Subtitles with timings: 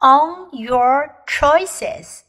[0.00, 2.24] on your choices.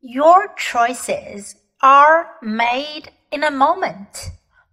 [0.00, 4.30] Your choices are made in a moment,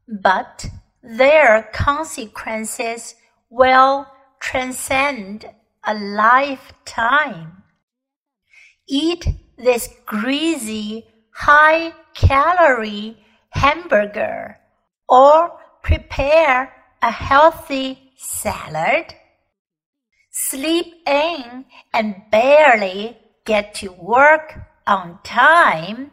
[0.08, 0.66] but
[1.02, 3.16] their consequences
[3.50, 4.08] will
[4.40, 5.46] transcend
[5.86, 7.64] a lifetime.
[8.88, 9.26] Eat
[9.58, 13.18] this greasy, high calorie
[13.52, 14.58] hamburger
[15.08, 15.52] or
[15.82, 19.14] prepare a healthy salad.
[20.34, 26.12] Sleep in and barely get to work on time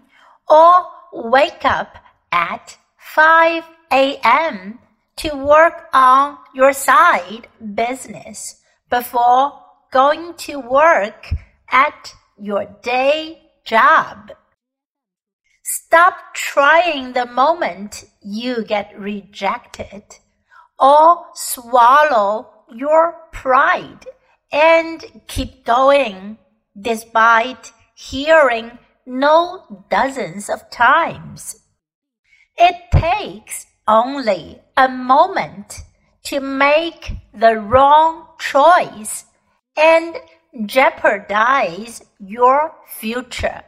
[0.48, 0.72] or
[1.12, 1.96] wake up
[2.32, 4.80] at 5 a.m.
[5.18, 9.52] to work on your side business before
[9.92, 11.32] going to work
[11.70, 14.32] at your day job.
[15.62, 20.02] Stop trying the moment you get rejected
[20.78, 24.06] or swallow your pride
[24.52, 26.38] and keep going
[26.80, 31.64] despite hearing no dozens of times.
[32.56, 35.80] It takes only a moment
[36.24, 39.24] to make the wrong choice
[39.76, 40.16] and
[40.66, 43.62] jeopardize your future.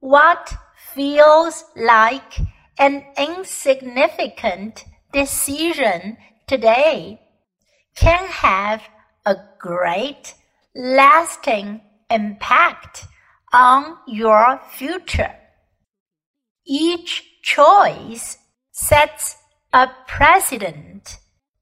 [0.00, 0.54] What
[0.94, 2.38] feels like
[2.78, 7.20] an insignificant decision today
[7.96, 8.82] can have
[9.28, 10.34] a great
[10.74, 13.04] lasting impact
[13.52, 15.34] on your future.
[16.66, 18.38] Each choice
[18.72, 19.36] sets
[19.74, 21.18] a precedent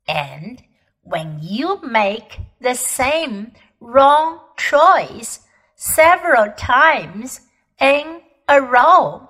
[0.06, 0.62] and
[1.02, 5.40] when you make the same wrong choice
[5.74, 7.40] several times
[7.80, 9.28] in a row,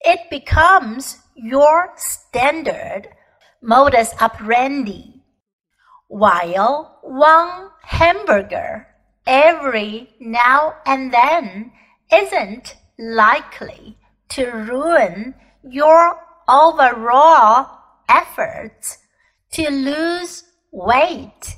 [0.00, 3.10] it becomes your standard
[3.62, 5.13] modus operandi.
[6.08, 8.88] While one hamburger
[9.26, 11.72] every now and then
[12.12, 13.98] isn't likely
[14.30, 17.78] to ruin your overall
[18.08, 18.98] efforts
[19.52, 21.56] to lose weight.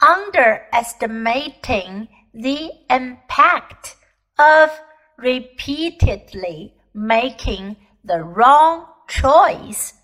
[0.00, 3.96] Underestimating the impact
[4.38, 4.70] of
[5.16, 9.94] repeatedly making the wrong choice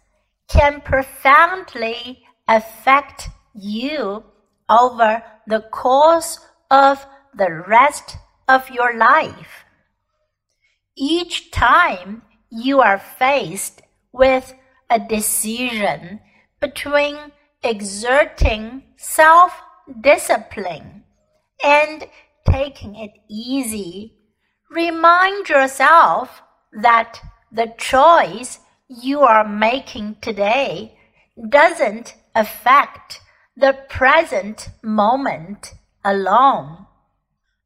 [0.48, 4.24] can profoundly affect you
[4.68, 6.38] over the course
[6.70, 8.16] of the rest
[8.48, 9.64] of your life.
[10.96, 13.82] Each time you are faced
[14.12, 14.54] with
[14.90, 16.20] a decision
[16.60, 17.16] between
[17.62, 19.60] exerting self
[20.00, 21.04] discipline
[21.62, 22.06] and
[22.48, 24.14] taking it easy,
[24.70, 30.98] remind yourself that the choice you are making today
[31.48, 33.20] doesn't affect
[33.56, 35.74] the present moment
[36.04, 36.86] alone.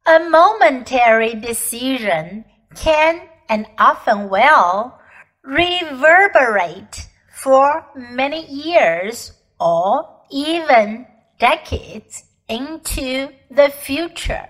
[0.06, 4.98] A momentary decision can and often will
[5.42, 11.06] reverberate for many years or even
[11.38, 14.48] decades into the future.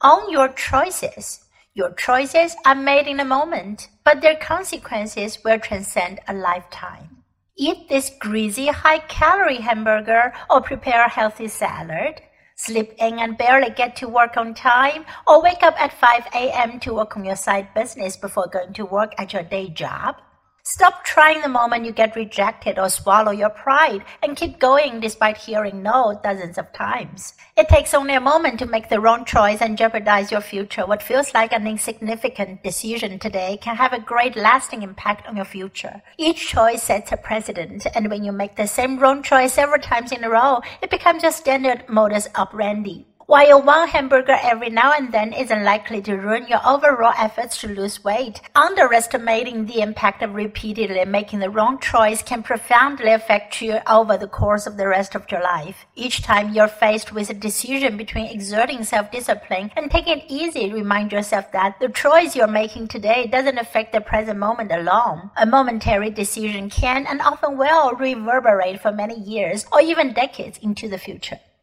[0.00, 6.20] On your choices, your choices are made in a moment, but their consequences will transcend
[6.26, 7.11] a lifetime.
[7.56, 12.22] Eat this greasy, high calorie hamburger or prepare a healthy salad.
[12.56, 16.80] Sleep in and barely get to work on time, or wake up at 5 a.m.
[16.80, 20.16] to work on your side business before going to work at your day job.
[20.64, 25.36] Stop trying the moment you get rejected or swallow your pride and keep going despite
[25.36, 27.34] hearing no dozens of times.
[27.56, 30.86] It takes only a moment to make the wrong choice and jeopardize your future.
[30.86, 35.44] What feels like an insignificant decision today can have a great lasting impact on your
[35.44, 36.00] future.
[36.16, 40.12] Each choice sets a precedent, and when you make the same wrong choice several times
[40.12, 43.04] in a row, it becomes your standard modus operandi.
[43.32, 47.66] While one hamburger every now and then isn't likely to ruin your overall efforts to
[47.66, 53.78] lose weight, underestimating the impact of repeatedly making the wrong choice can profoundly affect you
[53.88, 55.86] over the course of the rest of your life.
[55.96, 61.10] Each time you're faced with a decision between exerting self-discipline and taking it easy, remind
[61.10, 65.30] yourself that the choice you're making today doesn't affect the present moment alone.
[65.38, 70.86] A momentary decision can and often will reverberate for many years or even decades into
[70.86, 71.38] the future.